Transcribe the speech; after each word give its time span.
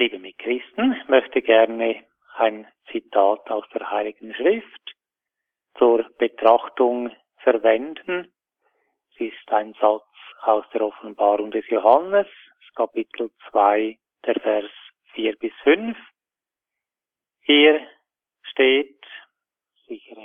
liebe 0.00 0.18
Mitchristen, 0.18 0.96
möchte 1.08 1.42
gerne 1.42 2.06
ein 2.36 2.66
Zitat 2.90 3.50
aus 3.50 3.66
der 3.74 3.90
Heiligen 3.90 4.34
Schrift 4.34 4.96
zur 5.76 6.08
Betrachtung 6.16 7.14
verwenden. 7.42 8.32
Es 9.12 9.20
ist 9.20 9.52
ein 9.52 9.74
Satz 9.74 10.08
aus 10.40 10.64
der 10.72 10.80
Offenbarung 10.80 11.50
des 11.50 11.68
Johannes, 11.68 12.26
Kapitel 12.74 13.30
2, 13.50 13.98
der 14.24 14.40
Vers 14.40 14.70
4 15.12 15.36
bis 15.36 15.52
5. 15.64 15.98
Hier 17.42 17.86
steht, 18.44 19.04
sicher 19.86 20.16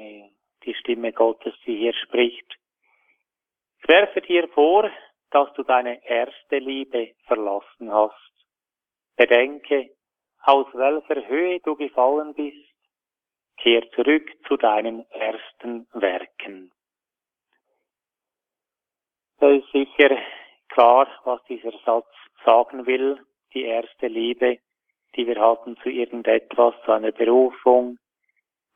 die 0.63 0.73
Stimme 0.75 1.11
Gottes, 1.11 1.53
die 1.65 1.75
hier 1.75 1.93
spricht, 1.95 2.47
ich 3.81 3.89
werfe 3.89 4.21
dir 4.21 4.47
vor, 4.47 4.89
dass 5.31 5.51
du 5.55 5.63
deine 5.63 6.01
erste 6.07 6.59
Liebe 6.59 7.15
verlassen 7.25 7.91
hast. 7.91 8.34
Bedenke, 9.17 9.91
aus 10.43 10.67
welcher 10.73 11.27
Höhe 11.27 11.59
du 11.61 11.75
gefallen 11.75 12.33
bist, 12.33 12.75
kehr 13.57 13.89
zurück 13.91 14.29
zu 14.47 14.57
deinen 14.57 15.09
ersten 15.11 15.87
Werken. 15.93 16.71
Das 19.39 19.51
ist 19.51 19.71
sicher 19.71 20.17
klar, 20.69 21.07
was 21.23 21.43
dieser 21.45 21.71
Satz 21.85 22.07
sagen 22.43 22.85
will. 22.85 23.19
Die 23.53 23.63
erste 23.63 24.07
Liebe, 24.07 24.59
die 25.15 25.25
wir 25.25 25.39
hatten 25.39 25.77
zu 25.77 25.89
irgendetwas, 25.89 26.75
zu 26.83 26.91
einer 26.91 27.11
Berufung, 27.11 27.97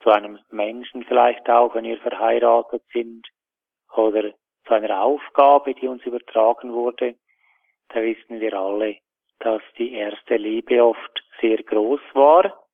zu 0.01 0.09
einem 0.09 0.39
Menschen 0.49 1.03
vielleicht 1.03 1.49
auch, 1.49 1.75
wenn 1.75 1.83
wir 1.83 1.97
verheiratet 1.99 2.83
sind, 2.93 3.27
oder 3.95 4.31
zu 4.65 4.73
einer 4.73 5.01
Aufgabe, 5.01 5.73
die 5.73 5.87
uns 5.87 6.03
übertragen 6.05 6.71
wurde, 6.71 7.15
da 7.89 8.01
wissen 8.01 8.39
wir 8.39 8.53
alle, 8.53 8.97
dass 9.39 9.61
die 9.77 9.93
erste 9.93 10.37
Liebe 10.37 10.83
oft 10.83 11.23
sehr 11.41 11.61
groß 11.63 12.01
war 12.13 12.65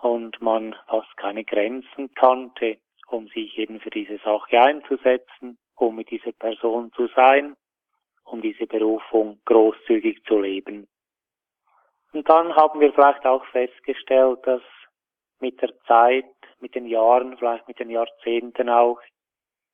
und 0.00 0.40
man 0.40 0.74
fast 0.88 1.16
keine 1.16 1.44
Grenzen 1.44 2.12
kannte, 2.14 2.78
um 3.08 3.28
sich 3.28 3.58
eben 3.58 3.80
für 3.80 3.90
diese 3.90 4.18
Sache 4.18 4.60
einzusetzen, 4.60 5.58
um 5.76 5.96
mit 5.96 6.10
dieser 6.10 6.32
Person 6.32 6.92
zu 6.92 7.08
sein, 7.08 7.56
um 8.24 8.40
diese 8.40 8.66
Berufung 8.66 9.40
großzügig 9.44 10.22
zu 10.24 10.38
leben. 10.38 10.88
Und 12.12 12.28
dann 12.28 12.54
haben 12.56 12.80
wir 12.80 12.92
vielleicht 12.92 13.24
auch 13.24 13.44
festgestellt, 13.46 14.40
dass 14.44 14.62
mit 15.40 15.60
der 15.62 15.72
Zeit, 15.86 16.24
mit 16.60 16.74
den 16.74 16.86
Jahren, 16.86 17.36
vielleicht 17.38 17.66
mit 17.68 17.78
den 17.78 17.90
Jahrzehnten 17.90 18.68
auch, 18.68 19.00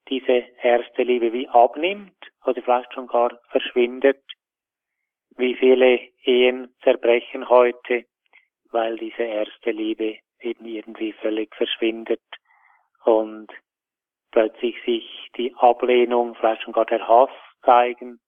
diese 0.08 0.44
erste 0.62 1.02
Liebe 1.02 1.32
wie 1.32 1.48
abnimmt 1.48 2.16
oder 2.44 2.62
vielleicht 2.62 2.92
schon 2.92 3.08
gar 3.08 3.38
verschwindet. 3.48 4.22
Wie 5.36 5.54
viele 5.54 6.00
Ehen 6.24 6.74
zerbrechen 6.82 7.48
heute, 7.48 8.04
weil 8.70 8.96
diese 8.96 9.22
erste 9.22 9.70
Liebe 9.70 10.18
eben 10.40 10.64
irgendwie 10.66 11.12
völlig 11.12 11.54
verschwindet 11.54 12.22
und 13.04 13.48
plötzlich 14.30 14.76
sich 14.84 15.30
die 15.36 15.54
Ablehnung, 15.56 16.34
vielleicht 16.34 16.62
schon 16.62 16.72
gar 16.72 16.86
der 16.86 17.06
Hass 17.06 17.30
zeigen. 17.64 18.20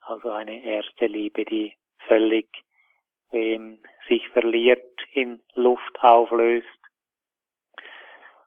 Also 0.00 0.30
eine 0.30 0.64
erste 0.64 1.06
Liebe, 1.06 1.44
die 1.44 1.74
völlig 2.06 2.48
ähm, 3.32 3.78
sich 4.08 4.26
verliert, 4.28 4.84
in 5.12 5.40
Luft 5.54 6.00
auflöst. 6.00 6.66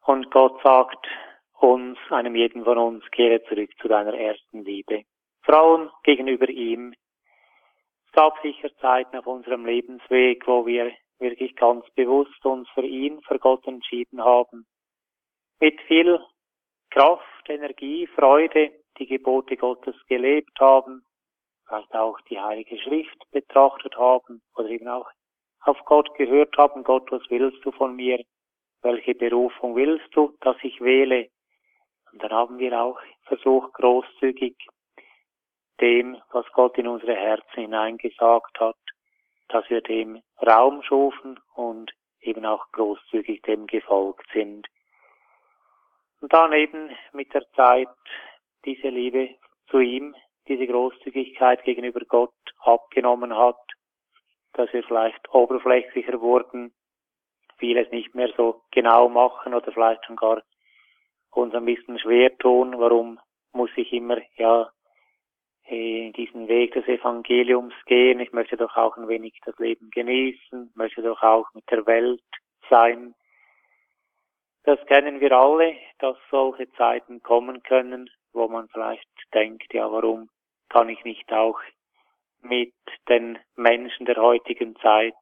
Und 0.05 0.29
Gott 0.31 0.61
sagt, 0.63 1.07
uns, 1.53 1.97
einem 2.09 2.35
jeden 2.35 2.65
von 2.65 2.77
uns, 2.77 3.09
kehre 3.11 3.41
zurück 3.45 3.69
zu 3.79 3.87
deiner 3.87 4.13
ersten 4.13 4.63
Liebe. 4.65 5.03
Frauen 5.43 5.89
gegenüber 6.03 6.49
ihm. 6.49 6.93
Es 8.13 8.17
gab 8.17 8.39
sicher 8.43 8.69
Zeiten 8.77 9.17
auf 9.17 9.25
unserem 9.25 9.65
Lebensweg, 9.65 10.45
wo 10.45 10.67
wir 10.67 10.91
wirklich 11.17 11.55
ganz 11.55 11.83
bewusst 11.95 12.45
uns 12.45 12.69
für 12.75 12.85
ihn, 12.85 13.19
für 13.23 13.39
Gott 13.39 13.65
entschieden 13.65 14.23
haben. 14.23 14.67
Mit 15.59 15.81
viel 15.87 16.19
Kraft, 16.91 17.49
Energie, 17.49 18.05
Freude 18.05 18.71
die 18.99 19.07
Gebote 19.07 19.57
Gottes 19.57 19.95
gelebt 20.05 20.59
haben, 20.59 21.03
vielleicht 21.65 21.95
auch 21.95 22.21
die 22.29 22.39
Heilige 22.39 22.77
Schrift 22.77 23.17
betrachtet 23.31 23.97
haben 23.97 24.43
oder 24.55 24.69
eben 24.69 24.87
auch 24.89 25.09
auf 25.61 25.83
Gott 25.85 26.13
gehört 26.13 26.55
haben, 26.55 26.83
Gott, 26.83 27.11
was 27.11 27.23
willst 27.29 27.65
du 27.65 27.71
von 27.71 27.95
mir? 27.95 28.23
Welche 28.83 29.15
Berufung 29.15 29.75
willst 29.75 30.15
du, 30.15 30.37
dass 30.41 30.57
ich 30.61 30.79
wähle? 30.81 31.29
Und 32.11 32.21
dann 32.21 32.31
haben 32.31 32.59
wir 32.59 32.79
auch 32.79 32.99
versucht, 33.23 33.73
großzügig 33.73 34.55
dem, 35.81 36.17
was 36.31 36.45
Gott 36.53 36.77
in 36.77 36.87
unsere 36.87 37.15
Herzen 37.15 37.61
hineingesagt 37.61 38.59
hat, 38.59 38.77
dass 39.49 39.69
wir 39.69 39.81
dem 39.81 40.21
Raum 40.45 40.81
schufen 40.83 41.39
und 41.55 41.91
eben 42.21 42.45
auch 42.45 42.65
großzügig 42.71 43.41
dem 43.43 43.67
gefolgt 43.67 44.25
sind. 44.33 44.67
Und 46.21 46.33
dann 46.33 46.53
eben 46.53 46.89
mit 47.11 47.33
der 47.33 47.45
Zeit 47.51 47.89
diese 48.65 48.89
Liebe 48.89 49.35
zu 49.69 49.79
ihm, 49.79 50.15
diese 50.47 50.67
Großzügigkeit 50.67 51.63
gegenüber 51.63 52.01
Gott 52.07 52.33
abgenommen 52.59 53.35
hat, 53.35 53.59
dass 54.53 54.71
wir 54.71 54.83
vielleicht 54.83 55.33
oberflächlicher 55.33 56.21
wurden, 56.21 56.73
vieles 57.57 57.89
nicht 57.91 58.15
mehr 58.15 58.31
so 58.37 58.61
genau 58.71 59.09
machen 59.09 59.53
oder 59.53 59.71
vielleicht 59.71 60.05
schon 60.05 60.15
gar 60.15 60.41
uns 61.31 61.53
ein 61.53 61.65
bisschen 61.65 61.99
schwer 61.99 62.37
tun. 62.37 62.75
Warum 62.77 63.19
muss 63.51 63.71
ich 63.75 63.91
immer, 63.91 64.17
ja, 64.35 64.69
diesen 65.69 66.47
Weg 66.47 66.73
des 66.73 66.87
Evangeliums 66.87 67.73
gehen? 67.85 68.19
Ich 68.19 68.31
möchte 68.33 68.57
doch 68.57 68.75
auch 68.75 68.97
ein 68.97 69.07
wenig 69.07 69.39
das 69.45 69.57
Leben 69.57 69.89
genießen, 69.91 70.71
möchte 70.75 71.01
doch 71.01 71.21
auch 71.21 71.47
mit 71.53 71.69
der 71.71 71.85
Welt 71.85 72.21
sein. 72.69 73.15
Das 74.63 74.83
kennen 74.85 75.19
wir 75.19 75.31
alle, 75.31 75.75
dass 75.99 76.17
solche 76.29 76.71
Zeiten 76.73 77.21
kommen 77.21 77.63
können, 77.63 78.09
wo 78.31 78.47
man 78.47 78.67
vielleicht 78.69 79.07
denkt, 79.33 79.73
ja, 79.73 79.91
warum 79.91 80.29
kann 80.69 80.89
ich 80.89 81.03
nicht 81.03 81.31
auch 81.31 81.59
mit 82.41 82.73
den 83.09 83.39
Menschen 83.55 84.05
der 84.05 84.17
heutigen 84.17 84.75
Zeit 84.77 85.13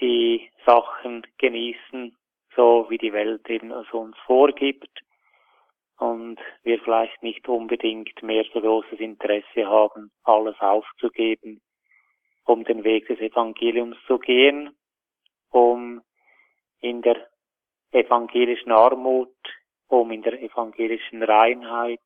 die 0.00 0.50
Sachen 0.64 1.26
genießen, 1.38 2.16
so 2.54 2.86
wie 2.88 2.98
die 2.98 3.12
Welt 3.12 3.48
eben 3.48 3.72
es 3.72 3.90
uns 3.92 4.16
vorgibt 4.26 5.02
und 5.98 6.38
wir 6.62 6.78
vielleicht 6.80 7.22
nicht 7.22 7.48
unbedingt 7.48 8.22
mehr 8.22 8.44
so 8.52 8.60
großes 8.60 9.00
Interesse 9.00 9.66
haben, 9.66 10.10
alles 10.22 10.56
aufzugeben, 10.60 11.60
um 12.44 12.64
den 12.64 12.84
Weg 12.84 13.08
des 13.08 13.18
Evangeliums 13.18 13.96
zu 14.06 14.18
gehen, 14.18 14.76
um 15.50 16.02
in 16.80 17.02
der 17.02 17.28
evangelischen 17.90 18.70
Armut, 18.70 19.34
um 19.88 20.10
in 20.10 20.22
der 20.22 20.40
evangelischen 20.40 21.22
Reinheit, 21.22 22.00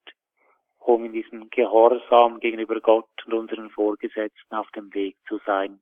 um 0.79 1.05
in 1.05 1.13
diesem 1.13 1.51
Gehorsam 1.51 2.41
gegenüber 2.41 2.81
Gott 2.81 3.11
und 3.27 3.35
unseren 3.35 3.71
Vorgesetzten 3.71 4.55
auf 4.55 4.71
dem 4.71 4.93
Weg 4.95 5.17
zu 5.29 5.39
sein. 5.45 5.81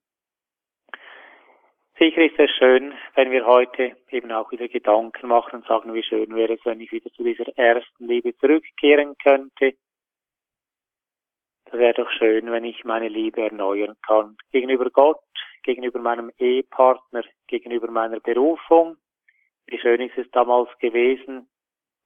Sicher 2.01 2.23
ist 2.23 2.39
es 2.39 2.51
schön, 2.53 2.95
wenn 3.15 3.31
wir 3.31 3.45
heute 3.45 3.95
eben 4.09 4.33
auch 4.33 4.51
wieder 4.51 4.69
Gedanken 4.69 5.29
machen 5.29 5.57
und 5.57 5.67
sagen, 5.67 5.93
wie 5.93 6.03
schön 6.03 6.35
wäre 6.35 6.55
es, 6.55 6.65
wenn 6.65 6.81
ich 6.81 6.91
wieder 6.93 7.13
zu 7.13 7.23
dieser 7.23 7.47
ersten 7.59 8.07
Liebe 8.07 8.35
zurückkehren 8.39 9.19
könnte. 9.23 9.75
Das 11.67 11.75
wäre 11.79 11.93
doch 11.93 12.11
schön, 12.13 12.51
wenn 12.51 12.65
ich 12.65 12.87
meine 12.87 13.09
Liebe 13.09 13.43
erneuern 13.43 13.97
kann. 14.07 14.39
Gegenüber 14.51 14.89
Gott, 14.89 15.21
gegenüber 15.63 15.99
meinem 15.99 16.33
Ehepartner, 16.39 17.23
gegenüber 17.49 17.91
meiner 17.91 18.21
Berufung. 18.21 18.97
Wie 19.67 19.79
schön 19.79 20.01
ist 20.01 20.17
es 20.17 20.31
damals 20.31 20.71
gewesen, 20.79 21.51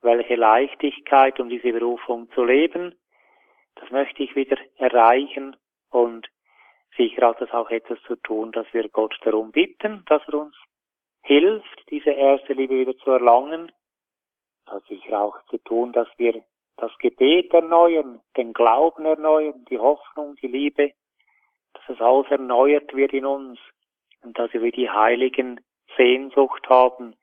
welche 0.02 0.34
Leichtigkeit, 0.34 1.38
um 1.38 1.48
diese 1.48 1.70
Berufung 1.70 2.28
zu 2.32 2.42
leben. 2.42 2.96
Das 3.76 3.88
möchte 3.92 4.24
ich 4.24 4.34
wieder 4.34 4.58
erreichen 4.76 5.56
und 5.90 6.28
Sicher 6.96 7.28
hat 7.28 7.40
es 7.40 7.50
auch 7.50 7.70
etwas 7.70 8.00
zu 8.02 8.16
tun, 8.16 8.52
dass 8.52 8.66
wir 8.72 8.88
Gott 8.88 9.16
darum 9.22 9.50
bitten, 9.50 10.04
dass 10.06 10.22
er 10.28 10.34
uns 10.34 10.56
hilft, 11.22 11.90
diese 11.90 12.10
erste 12.10 12.52
Liebe 12.52 12.78
wieder 12.78 12.96
zu 12.98 13.10
erlangen. 13.10 13.72
Das 14.66 14.76
hat 14.76 14.84
sicher 14.86 15.20
auch 15.20 15.42
zu 15.46 15.58
tun, 15.58 15.92
dass 15.92 16.08
wir 16.16 16.42
das 16.76 16.96
Gebet 16.98 17.52
erneuern, 17.52 18.20
den 18.36 18.52
Glauben 18.52 19.06
erneuern, 19.06 19.64
die 19.70 19.78
Hoffnung, 19.78 20.36
die 20.36 20.48
Liebe, 20.48 20.92
dass 21.72 21.88
es 21.88 22.00
alles 22.00 22.30
erneuert 22.30 22.94
wird 22.94 23.12
in 23.12 23.26
uns 23.26 23.58
und 24.22 24.38
dass 24.38 24.52
wir 24.52 24.72
die 24.72 24.90
Heiligen 24.90 25.60
Sehnsucht 25.96 26.68
haben, 26.68 27.16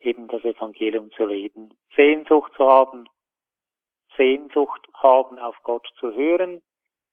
eben 0.00 0.28
das 0.28 0.44
Evangelium 0.44 1.10
zu 1.12 1.26
leben. 1.26 1.74
Sehnsucht 1.94 2.52
zu 2.56 2.66
haben, 2.66 3.08
Sehnsucht 4.16 4.86
haben, 4.94 5.38
auf 5.38 5.56
Gott 5.62 5.86
zu 5.98 6.12
hören, 6.14 6.62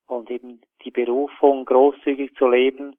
und 0.07 0.31
eben 0.31 0.62
die 0.83 0.92
Berufung 0.92 1.65
großzügig 1.65 2.33
zu 2.36 2.48
leben. 2.48 2.95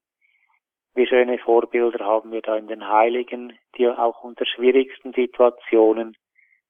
Wie 0.95 1.07
schöne 1.07 1.39
Vorbilder 1.39 2.05
haben 2.05 2.33
wir 2.33 2.43
da 2.43 2.57
in 2.57 2.69
den 2.69 2.87
Heiligen, 2.87 3.59
die 3.77 3.89
auch 3.89 4.23
unter 4.23 4.45
schwierigsten 4.47 5.13
Situationen 5.13 6.17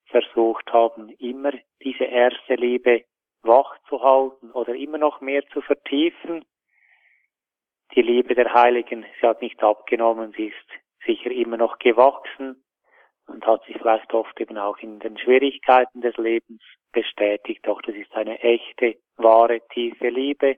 versucht 0.05 0.71
haben, 0.71 1.09
immer 1.19 1.51
diese 1.83 2.05
erste 2.05 2.55
Liebe 2.55 3.03
wach 3.41 3.77
zu 3.87 4.01
halten 4.01 4.51
oder 4.51 4.75
immer 4.75 4.97
noch 4.97 5.21
mehr 5.21 5.45
zu 5.49 5.61
vertiefen. 5.61 6.45
Die 7.95 8.01
Liebe 8.01 8.35
der 8.35 8.53
Heiligen, 8.53 9.05
sie 9.19 9.27
hat 9.27 9.41
nicht 9.41 9.61
abgenommen, 9.63 10.33
sie 10.35 10.47
ist 10.47 11.05
sicher 11.05 11.31
immer 11.31 11.57
noch 11.57 11.79
gewachsen 11.79 12.63
und 13.27 13.45
hat 13.45 13.63
sich 13.65 13.77
vielleicht 13.77 14.13
oft 14.13 14.39
eben 14.39 14.57
auch 14.57 14.77
in 14.79 14.99
den 14.99 15.17
Schwierigkeiten 15.17 16.01
des 16.01 16.15
Lebens 16.17 16.61
bestätigt. 16.91 17.65
Doch 17.67 17.81
das 17.81 17.95
ist 17.95 18.13
eine 18.13 18.39
echte, 18.39 18.97
wahre, 19.17 19.61
tiefe 19.69 20.09
Liebe, 20.09 20.57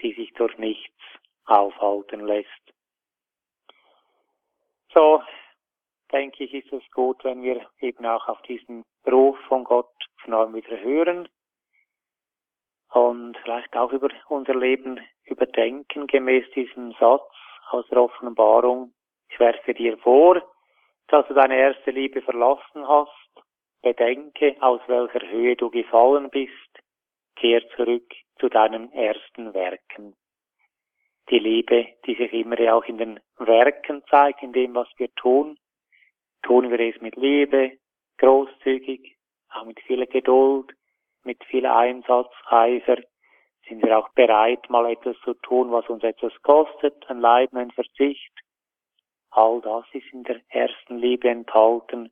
die 0.00 0.12
sich 0.14 0.32
durch 0.34 0.56
nichts 0.58 0.94
aufhalten 1.44 2.26
lässt. 2.26 2.48
So, 4.92 5.22
denke 6.12 6.44
ich, 6.44 6.54
ist 6.54 6.72
es 6.72 6.90
gut, 6.90 7.22
wenn 7.24 7.42
wir 7.42 7.68
eben 7.80 8.04
auch 8.06 8.26
auf 8.28 8.42
diesen 8.42 8.84
Ruf 9.06 9.38
von 9.48 9.64
Gott 9.64 9.90
von 10.18 10.32
neuem 10.32 10.54
wieder 10.54 10.78
hören 10.80 11.28
und 12.92 13.36
vielleicht 13.38 13.76
auch 13.76 13.92
über 13.92 14.08
unser 14.28 14.54
Leben 14.54 15.00
überdenken 15.24 16.06
gemäß 16.06 16.48
diesem 16.50 16.92
Satz 16.92 17.30
aus 17.70 17.86
der 17.88 18.02
Offenbarung. 18.02 18.92
Ich 19.28 19.38
werfe 19.38 19.74
dir 19.74 19.96
vor, 19.98 20.42
dass 21.08 21.26
du 21.28 21.34
deine 21.34 21.56
erste 21.56 21.90
Liebe 21.92 22.20
verlassen 22.20 22.86
hast. 22.86 23.29
Bedenke, 23.82 24.56
aus 24.60 24.80
welcher 24.86 25.26
Höhe 25.28 25.56
du 25.56 25.70
gefallen 25.70 26.30
bist. 26.30 26.52
Kehr 27.36 27.66
zurück 27.76 28.12
zu 28.38 28.48
deinen 28.48 28.92
ersten 28.92 29.54
Werken. 29.54 30.14
Die 31.30 31.38
Liebe, 31.38 31.86
die 32.06 32.14
sich 32.14 32.32
immer 32.32 32.74
auch 32.74 32.84
in 32.84 32.98
den 32.98 33.20
Werken 33.38 34.02
zeigt, 34.10 34.42
in 34.42 34.52
dem, 34.52 34.74
was 34.74 34.88
wir 34.96 35.14
tun. 35.14 35.58
Tun 36.42 36.70
wir 36.70 36.80
es 36.80 37.00
mit 37.00 37.16
Liebe, 37.16 37.78
großzügig, 38.18 39.16
auch 39.50 39.64
mit 39.64 39.80
viel 39.80 40.06
Geduld, 40.06 40.72
mit 41.24 41.42
viel 41.44 41.66
Einsatz, 41.66 42.32
Eifer, 42.46 42.96
sind 43.68 43.82
wir 43.84 43.98
auch 43.98 44.08
bereit, 44.10 44.68
mal 44.68 44.90
etwas 44.90 45.16
zu 45.24 45.34
tun, 45.34 45.70
was 45.70 45.88
uns 45.88 46.02
etwas 46.02 46.32
kostet, 46.42 47.08
ein 47.08 47.20
Leiden, 47.20 47.58
ein 47.58 47.70
Verzicht. 47.70 48.32
All 49.30 49.60
das 49.60 49.84
ist 49.92 50.12
in 50.12 50.24
der 50.24 50.40
ersten 50.48 50.98
Liebe 50.98 51.28
enthalten, 51.28 52.10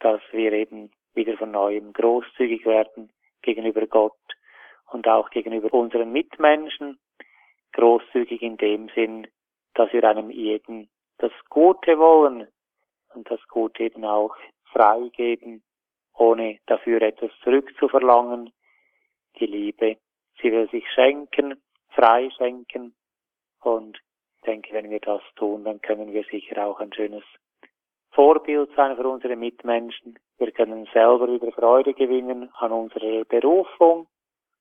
dass 0.00 0.20
wir 0.32 0.52
eben 0.52 0.90
wieder 1.14 1.36
von 1.36 1.50
neuem 1.50 1.92
großzügig 1.92 2.64
werden 2.64 3.12
gegenüber 3.42 3.86
Gott 3.86 4.18
und 4.90 5.06
auch 5.08 5.30
gegenüber 5.30 5.72
unseren 5.72 6.12
Mitmenschen, 6.12 6.98
großzügig 7.72 8.42
in 8.42 8.56
dem 8.56 8.88
Sinn, 8.94 9.26
dass 9.74 9.92
wir 9.92 10.04
einem 10.04 10.30
jeden 10.30 10.88
das 11.18 11.32
Gute 11.48 11.98
wollen 11.98 12.48
und 13.14 13.30
das 13.30 13.40
Gute 13.48 13.84
eben 13.84 14.04
auch 14.04 14.36
freigeben, 14.72 15.62
ohne 16.14 16.58
dafür 16.66 17.02
etwas 17.02 17.30
zurückzuverlangen. 17.42 18.52
Die 19.38 19.46
Liebe, 19.46 19.96
sie 20.40 20.52
will 20.52 20.68
sich 20.70 20.84
schenken, 20.92 21.60
frei 21.90 22.30
schenken 22.36 22.94
und 23.60 23.98
denke, 24.46 24.72
wenn 24.72 24.90
wir 24.90 25.00
das 25.00 25.22
tun, 25.36 25.64
dann 25.64 25.80
können 25.80 26.12
wir 26.12 26.24
sicher 26.24 26.66
auch 26.66 26.80
ein 26.80 26.92
schönes 26.92 27.24
Vorbild 28.18 28.68
sein 28.74 28.96
für 28.96 29.08
unsere 29.08 29.36
Mitmenschen. 29.36 30.18
Wir 30.38 30.50
können 30.50 30.88
selber 30.92 31.28
wieder 31.28 31.52
Freude 31.52 31.94
gewinnen 31.94 32.50
an 32.54 32.72
unserer 32.72 33.24
Berufung, 33.24 34.08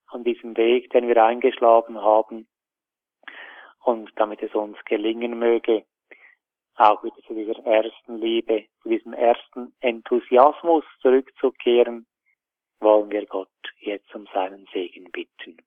an 0.09 0.23
diesem 0.23 0.55
Weg, 0.55 0.91
den 0.91 1.07
wir 1.07 1.23
eingeschlagen 1.23 1.99
haben. 1.99 2.47
Und 3.83 4.11
damit 4.15 4.43
es 4.43 4.53
uns 4.53 4.77
gelingen 4.85 5.39
möge, 5.39 5.85
auch 6.75 7.03
wieder 7.03 7.15
zu 7.25 7.33
dieser 7.33 7.57
ersten 7.65 8.19
Liebe, 8.19 8.65
zu 8.83 8.89
diesem 8.89 9.13
ersten 9.13 9.73
Enthusiasmus 9.79 10.85
zurückzukehren, 11.01 12.05
wollen 12.79 13.09
wir 13.09 13.25
Gott 13.25 13.49
jetzt 13.79 14.13
um 14.13 14.27
seinen 14.35 14.67
Segen 14.71 15.09
bitten. 15.09 15.57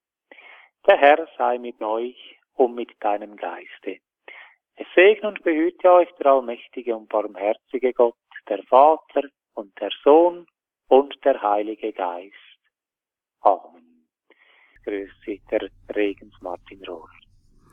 Der 0.87 0.97
Herr 0.97 1.27
sei 1.37 1.59
mit 1.59 1.83
euch 1.83 2.39
und 2.55 2.77
mit 2.77 2.93
deinem 3.01 3.35
Geiste. 3.35 3.99
Segne 5.01 5.29
und 5.29 5.43
behüte 5.43 5.91
euch 5.91 6.11
der 6.19 6.27
allmächtige 6.27 6.95
und 6.95 7.09
barmherzige 7.09 7.95
Gott, 7.95 8.17
der 8.51 8.63
Vater 8.65 9.23
und 9.55 9.73
der 9.81 9.89
Sohn 10.05 10.47
und 10.89 11.17
der 11.25 11.41
Heilige 11.41 11.91
Geist. 11.91 12.59
Amen. 13.41 14.07
Grüße 14.85 15.41
der 15.51 15.71
Regens 15.97 16.35
Martin 16.43 16.85
Rohr. 16.85 17.09